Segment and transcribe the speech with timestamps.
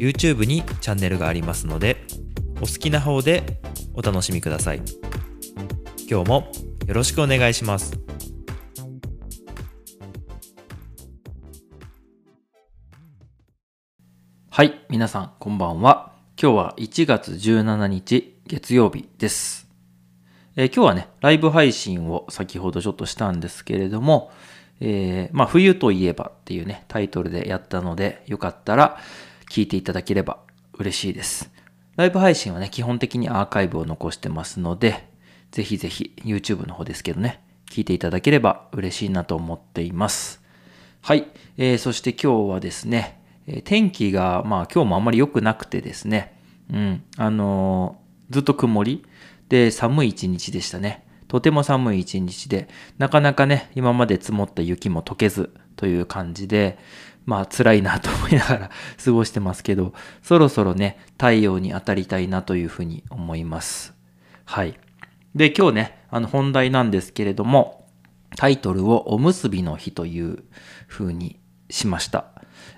[0.00, 1.98] YouTube にチャンネルがありますので
[2.56, 3.60] お好きな方で
[3.92, 4.80] お楽しみください
[6.08, 6.50] 今日も
[6.86, 8.00] よろしくお願いします
[14.48, 16.12] はい、皆さん、こんばんは。
[16.38, 19.68] 今日は1月17日、月曜日です。
[20.56, 24.30] えー今日はね、ライブ配信を先ほどちょっとしたんですけれども、
[24.80, 28.98] えーまあ、冬といえばっていうね、タイトルでやったので、よかったら
[29.50, 30.38] 聞いていただければ
[30.78, 31.50] 嬉しいです。
[31.96, 35.08] ライブ配信はね、基本的にアーカイブを残してますので、
[35.50, 40.40] ぜひぜひ YouTube の方ですけどね、聞いていただければ嬉しいなと思っています。
[41.02, 41.26] はい。
[41.58, 46.32] えーそして今日はですね、え天気が、まあ今日もあんまり良くなくてですね、
[46.72, 49.04] うん、あのーずっと曇り
[49.48, 51.04] で寒い一日でしたね。
[51.26, 56.78] とても寒い一日で、なかなかね、今まで積もった雪も溶けずという感じで、
[57.30, 58.70] まあ辛いなと思いながら
[59.02, 63.94] 過ごしてますけど、そろそろね、太陽に当たりたいなというふうに思います。
[64.44, 64.74] はい。
[65.36, 67.86] で、今日ね、あの本題なんですけれども、
[68.36, 70.42] タイトルをおむすびの日という
[70.88, 71.38] 風に
[71.70, 72.24] しました。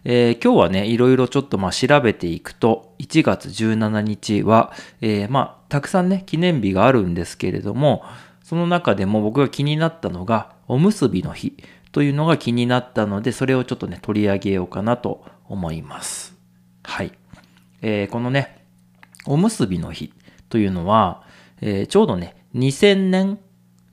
[0.05, 8.05] えー今日はね、いろいろちょっとまあ調べていくと、1月17日は、えーまあ、たくさんね、記念日があるんですけれども、
[8.43, 11.57] その中でも僕が気になったのが、おむすびの日
[11.93, 16.35] というのが気になったので、それをちょっとね、取り上げようかなと思います。
[16.83, 17.13] はい。
[17.83, 18.65] えーこのね、
[19.27, 20.13] おむすびの日
[20.49, 21.25] というのは、
[21.61, 23.39] えーちょうどね、2000年、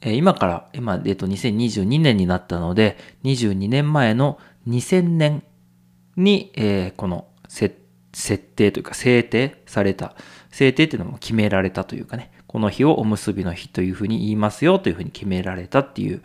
[0.02, 5.44] えー今から、今、えっと、2022年になったので、22年前の2000年
[6.16, 7.76] に、えこの設
[8.38, 10.16] 定というか制定された、
[10.52, 16.24] 制定っていうのも決められたというかね、この日をおむすびの日というふうに言いますよというふうに決められたっていう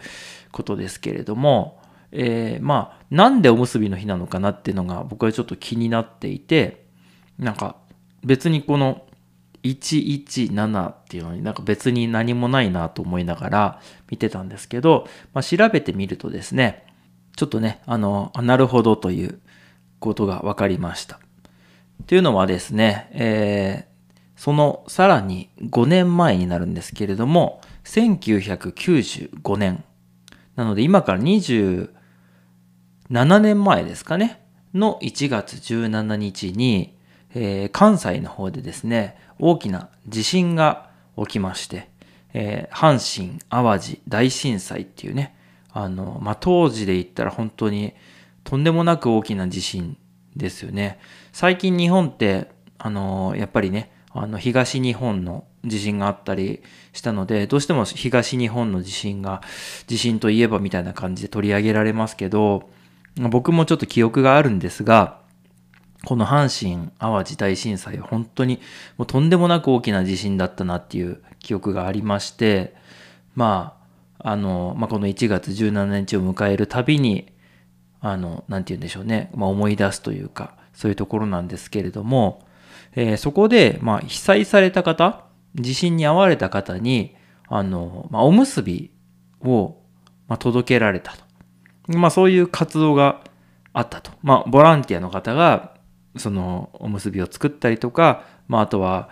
[0.52, 6.86] ことですけれども、えーまあ、なんでおむすびの日なのかなっていうのが僕はちょっと気になっていて、
[7.38, 7.76] なんか
[8.24, 9.04] 別にこの
[9.64, 13.80] 117っていうのになんか別に何もないなと思いながら
[14.10, 16.86] 見てたんですけど、まあ、調べてみるとですね、
[17.36, 19.40] ちょっとね、あの、なるほどという
[19.98, 21.20] ことが分かりました。
[22.06, 23.88] というのはですね、え
[24.44, 29.82] そのさらに5年前になるんですけれども、1995年。
[30.54, 31.88] なので今から27
[33.40, 34.44] 年前ですかね、
[34.74, 36.94] の1月17日に、
[37.34, 41.88] えー関西の方でですね、大きな地震が起きまして、
[42.34, 45.34] えー阪神・淡路大震災っていうね、
[45.72, 47.94] あの、まあ、当時で言ったら本当に
[48.42, 49.96] とんでもなく大きな地震
[50.36, 50.98] ですよね。
[51.32, 59.42] 最近日本って、あの、やっぱりね、あの、東日本の地震があったりしたので、どうしても東日本の地震が、
[59.88, 62.70] 地震といえばみたいな感じで取り上げられますけど、
[63.16, 65.18] 僕もちょっと記憶があるんですが、
[66.04, 68.60] この阪神・淡路大震災は本当に
[68.98, 72.74] もうとんでもなく大きな地震だったなっていう記憶がありまして、
[73.34, 73.78] ま
[74.20, 77.32] あ、あの、まあ、この1月17日を迎えるたびに、
[78.00, 82.46] あの、なんて言うんでしょうね、まあ、思い出すというか、そういうところなんですけれども、
[82.96, 85.24] えーそこで、まあ、被災された方、
[85.54, 87.16] 地震に遭われた方に、
[87.48, 88.90] あの、まあ、おむすび
[89.40, 89.80] を、
[90.28, 91.24] まあ、届けられたと。
[91.98, 93.22] まあ、そういう活動が
[93.72, 94.10] あったと。
[94.22, 95.74] まあ、ボランティアの方が、
[96.16, 99.10] その、おむすびを作ったりとか、まあ、あとは、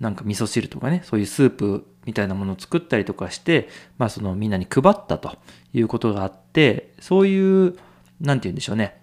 [0.00, 3.68] なんか味噌汁とかね、そういうスープみたいなものを作ったりとかして、
[3.98, 5.38] まあ、そのみんなに配ったと
[5.72, 7.76] いうことがあって、そういう、
[8.20, 9.00] なんて言うんでしょうね。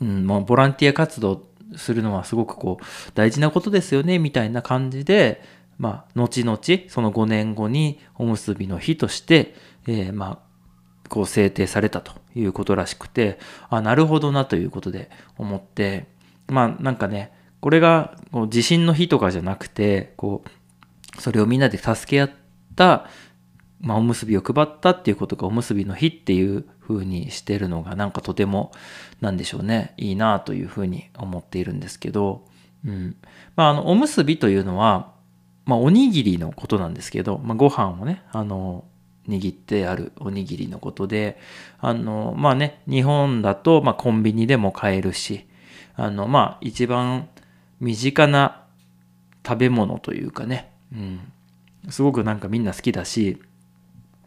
[0.00, 1.44] うん、もうボランティア活動
[1.76, 2.84] するのはすごくこう
[3.14, 5.42] 大事なことですよねみたいな感じで、
[5.78, 9.54] まあ、後々その5年後におむすびの日として、
[9.86, 10.38] えーまあ、
[11.08, 13.38] こう制定されたということらしくて、
[13.68, 16.06] あ、なるほどなということで思って、
[16.48, 22.30] まあなんかね、これがこう地震の日とかじゃなくて、こう、それをみんなで助け合っ
[22.76, 23.06] た、
[23.80, 28.72] まあ、おむすびを配ったっていうことがおむすびの日っていう風にしてるのがなんかとても
[29.20, 29.94] なんでしょうね。
[29.96, 32.44] いいなという風に思っているんですけど、
[32.84, 33.16] うん。
[33.56, 35.12] まあ、あのおむすびというのは、
[35.64, 38.84] まあ、おにぎりのことなんですけど、まあ、ご飯をねあの
[39.28, 41.38] 握ってあるおにぎりのことで
[41.80, 45.46] あのまあね日本だと、まあ、コンビニでも買えるし
[45.96, 47.28] あのまあ一番
[47.80, 48.64] 身近な
[49.46, 51.20] 食べ物というかね、うん、
[51.90, 53.42] すごくなんかみんな好きだし、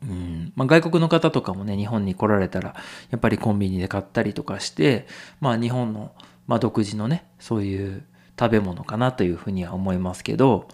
[0.03, 2.75] うんまあ、外国の方とかもね、日本に来られたら、
[3.09, 5.07] やっぱりコンビニで買ったりとかして、
[5.39, 6.11] まあ日本の、
[6.45, 8.03] まあ、独自のね、そういう
[8.39, 10.67] 食べ物かなというふうには思いますけど、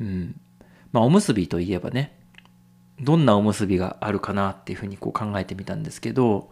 [0.00, 0.40] うん。
[0.92, 2.16] まあおむすびといえばね、
[3.00, 6.50] どんなおむすびがあるかなっていうふうにこう考えてみたんですけど、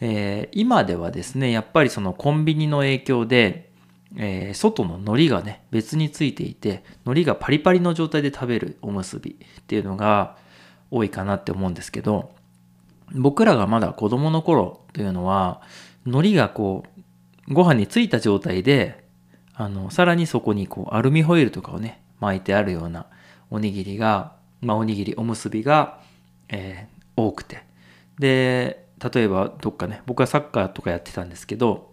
[0.00, 3.70] えー、今ではですね、やっぱりそのコンビニの影響で、
[4.16, 10.36] えー、外の海苔がね、別についていて、海苔がパリパリの状態で食べるおむすびっていうのが
[10.90, 12.32] 多いかなって思うんですけど、
[13.14, 15.62] 僕らがまだ子供の頃というのは、
[16.06, 16.84] 海苔がこ
[17.48, 19.04] う、ご飯についた状態で、
[19.54, 23.06] あの、さらにそこにこう、アルミホイルとかをね、巻いてあるような
[23.50, 26.00] おにぎりが、まあ、おにぎり、おむすびが、
[26.48, 27.64] えー、多くて。
[28.18, 31.90] で、例えばどっかね、僕はサッカーとかやってたんですけど、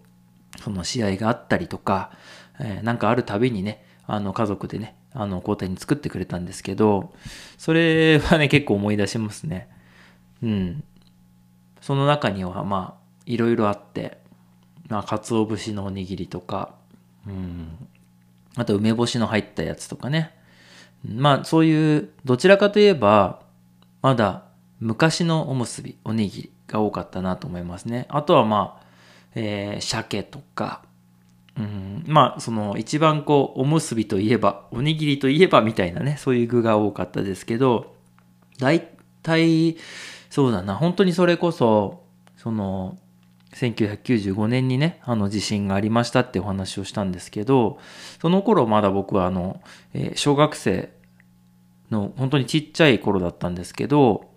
[0.61, 2.11] その試合があったりとか、
[2.59, 7.11] えー、なんかあるたびにね、あの家族でね、あの交代に作ってくれたんですけど、
[7.57, 9.67] それはね、 結構思い出しますね。
[10.43, 10.83] うん。
[11.81, 14.19] その中には、まあ、いろいろあって、
[14.89, 16.75] まあ、鰹節のおにぎりとか、
[17.25, 17.87] うん。
[18.55, 20.35] あと、梅干しの入ったやつとかね。
[21.03, 23.41] まあ、そういう、どちらかといえば、
[24.03, 24.43] まだ
[24.79, 28.05] 昔のおむすび、おにぎりが多かったなと思いますね。
[28.09, 28.85] あとはまあ、
[29.33, 30.83] えー、鮭とか、
[31.57, 37.95] うん、まあ、その一番こう、おむすびといえば、おにぎりといえばみたいなね、そういう具が多かったですけど、
[38.59, 38.87] 大
[39.23, 39.77] 体、
[40.29, 42.03] そうだな、本当にそれこそ、
[42.35, 42.97] その、
[43.53, 47.79] 1995年にね、あの地震がありましたってお話をしたんですけど、
[48.21, 49.61] その頃まだ僕はあの、
[49.93, 50.91] えー、小学生
[51.89, 54.29] の本当にちっちゃい頃だったんですけど、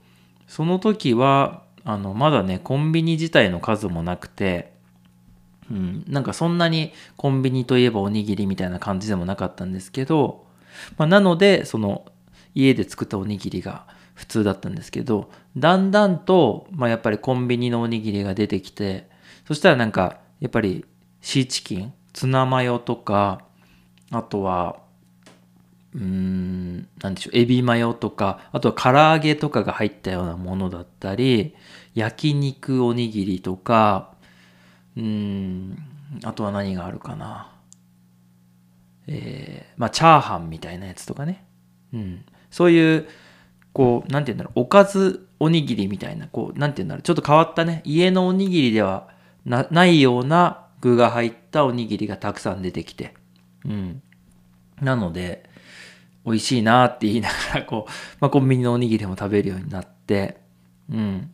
[0.46, 4.72] その時は、あの、まだね、コンビニ自体の数もなくて、
[5.70, 10.46] うん、なんかそんなにコンビニといえばおにぎりみたいな感じでもなかったんですけど、
[10.96, 12.06] まあ、なので、その、
[12.54, 19.08] 家で作ったおにぎりが普通だったんですけど、だんだんと、まあ、やっぱりコンビニのおにぎりが出てきて、
[19.46, 20.84] そしたらなんか、やっぱり
[21.20, 23.42] シーチキン、ツナマヨとか、
[24.10, 24.80] あとは、
[25.94, 31.54] うーん、なんでしょう、エビマヨとか、あとは唐揚げとかが入ったようなものだったり、
[31.94, 34.14] 焼肉おにぎりとか、
[34.96, 35.78] うん、
[36.24, 37.52] あとは何があるかな。
[39.06, 41.44] えー、まあ、チャーハンみたいなやつとかね。
[41.92, 42.24] うん。
[42.50, 43.08] そういう、
[43.72, 49.08] こう、なんて言うんだろう、おかずおにぎりみたいな、こう、なんて言うんだろう、ちょっと変わったね、家のおにぎりでは
[49.44, 53.14] なないような具が入ったおにぎりがたくさん出てきて。
[53.64, 54.02] うん。
[54.80, 55.48] なので、
[56.24, 57.90] 美味しいなって言いながら、こう、
[58.20, 60.40] まあ、コンビニのおにぎりも食べるようになって、
[60.90, 61.32] うん。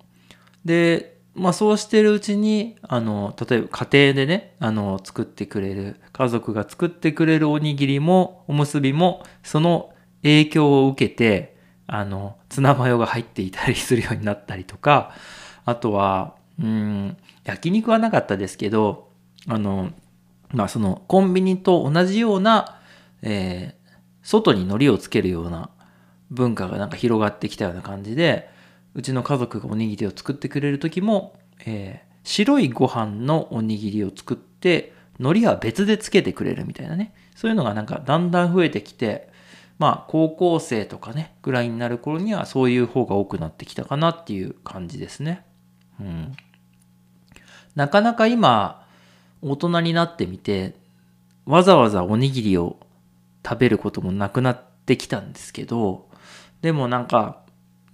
[0.64, 9.92] で、まあそうしてるうちに、あの、例えば家庭でね、あの、作ってくれる、家族が作ってくれるおにぎりも、おむすびも、その
[10.22, 11.56] 影響を受けて、
[11.86, 15.12] あの、ツナマヨが入っていたりするようになったりとか、
[15.66, 19.10] あとは、うん、焼肉はなかったですけど、
[19.46, 19.90] あの、
[20.52, 22.80] まあその、コンビニと同じような、
[23.20, 25.68] えー、外に海苔をつけるような
[26.30, 28.48] 文化がなんか広がってきたような感じで、
[28.96, 31.34] うちの家族がおにぎりを作ってくれる時も、
[31.66, 37.14] えー、白いご飯のおにぎりを作って、海苔は別でつけてくれるみたいなね。
[37.34, 39.28] そういうのがなんかだんだん増えてきて、
[39.78, 45.44] まあ高校生とかね、ぐらいになる頃にはそういう方が多くなってきたかなっていう感じですね。
[46.00, 46.32] うん。
[47.74, 48.88] なかなか今、
[49.42, 50.74] 大人になってみて、
[51.44, 52.78] わざわざおにぎりを
[53.46, 56.08] 食べることもなくなってきたんですけど、
[56.62, 57.44] でもなんか、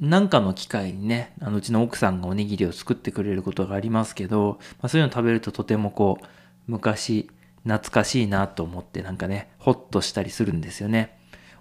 [0.02, 6.26] なんかの機会にね、あのうちの奥さんがおにぎりを作ってくれることがありますけど、まあ、そういうの食べるととてもこう、
[6.66, 7.30] 昔、
[7.62, 11.16] 懐かしいなと思ってなんかね、ほっとしたりするんですよね。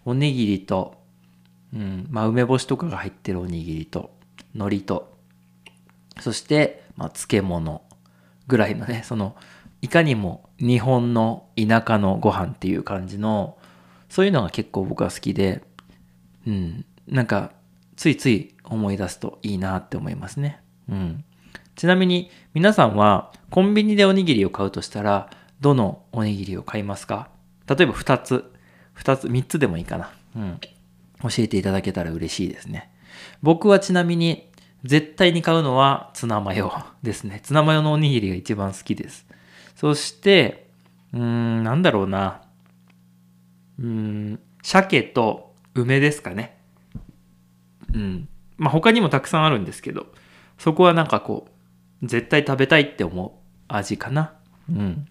[0.05, 0.95] おにぎりと、
[1.71, 4.10] うん、まあ梅干しとかが入ってるおにぎりと、
[4.55, 5.15] 海苔と、
[6.19, 7.83] そして、まあ漬物
[8.48, 9.36] ぐらいのね、その、
[9.83, 13.60] いかにも日本の田舎のご飯っていう感じの、
[14.10, 15.62] そういうのが結構僕は好きで、
[16.48, 17.51] うん、なんか、
[18.01, 20.60] ついつい思い出すといいなって思いますね。
[20.89, 21.24] うん。
[21.75, 25.29] ちなみに皆さんはコンビニでおにぎりを買うとしたら、
[25.60, 27.29] どのおにぎりを買いますか？
[27.67, 28.51] 例えば2つ、
[28.98, 30.10] 2つ、3つでもいいかな。
[30.36, 30.60] うん。
[31.22, 32.89] 教えていただけたら嬉しいですね。
[33.43, 34.50] 僕はちなみに
[34.84, 37.39] 絶対に買うのはツナマヨ ですね。
[37.43, 39.27] ツナマヨのおにぎりが一番好きです。
[39.75, 40.72] そして、
[41.13, 42.41] うーん、なんだろうな。
[43.77, 46.58] うーん、鮭と梅ですかね。
[47.93, 48.29] うん。
[48.57, 50.07] まあ他にもたくさんあるんですけど、
[50.57, 51.48] そこはなんかこ
[52.01, 53.31] う、絶対食べたいって思う
[53.67, 54.33] 味かな。
[54.69, 55.07] うん。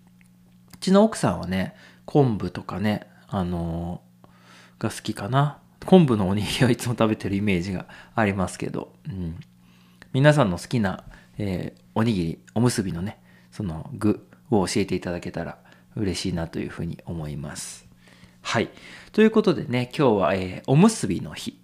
[0.74, 5.58] うちの奥さんはね、昆布とかね、あのーが好きかな。
[5.84, 9.38] 昆布のおにぎりはいつも食べてるイメージがありますけど、うん。
[10.12, 11.04] 皆さんの好きな、
[11.38, 13.20] えーおにぎり、おむすびのね、
[13.50, 15.58] その具を教えていただけたら
[15.96, 17.86] 嬉しいなというふうに思います。
[18.42, 18.70] はい。
[19.12, 21.59] ということでね、今日は、えーおむすびの日。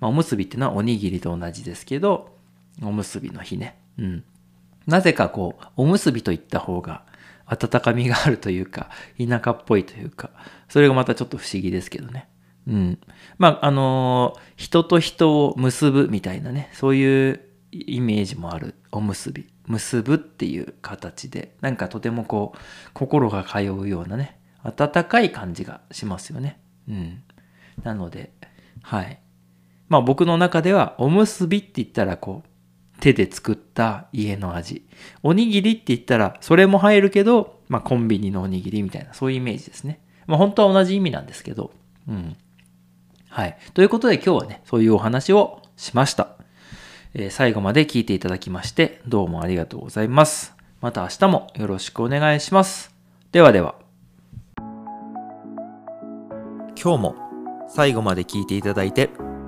[0.00, 2.36] まあ、おむすびっていうのはおにぎりと同じですけど、
[2.82, 3.78] おむすびの日ね。
[3.98, 4.24] うん。
[4.86, 7.04] なぜかこう、おむすびと言った方が
[7.46, 10.30] 温かみがあるというか、田舎っぽいというか、
[10.68, 12.28] それがまたちょっと不思議ですけどね。
[12.66, 12.98] うん。
[13.38, 17.40] まあ、あのー人と人を結ぶみたいなね、そういう
[17.72, 19.48] イメージもあるおむすび。
[19.66, 22.58] 結ぶっていう形で、なんかとてもこう、
[22.92, 26.60] 心が通うようなね、温かい感じがしますよね。
[26.88, 27.22] うん。
[27.82, 28.32] なので、
[28.82, 29.20] はい。
[29.90, 32.48] まあ僕の中では、おむすびって言ったらこう、
[33.00, 34.86] 手で作った家の味。
[35.22, 40.00] おにぎりって言ったら、それも入るけど、まあコンビニのおにぎりみたいな、そういうイメージですね。
[40.26, 41.72] まあ本当は同じ意味なんですけど、
[42.08, 42.36] うん。
[43.28, 43.58] はい。
[43.74, 46.28] ということで今日はね、そういうお話をしました。
[47.14, 50.54] えー最後まで聞いていただきまして、どうもありがとうございます。
[50.80, 52.94] また明日もよろしくお願いします。
[53.32, 53.74] ではでは。
[56.82, 57.14] 今日も
[57.68, 59.10] 最後まで聞いていただいて